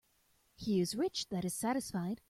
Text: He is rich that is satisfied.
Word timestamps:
He 0.55 0.81
is 0.81 0.95
rich 0.95 1.27
that 1.29 1.45
is 1.45 1.53
satisfied. 1.53 2.19